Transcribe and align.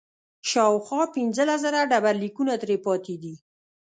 شاوخوا 0.49 1.01
پنځلس 1.15 1.59
زره 1.65 1.79
ډبرلیکونه 1.91 2.53
ترې 2.61 2.77
پاتې 2.85 3.15
دي. 3.23 3.35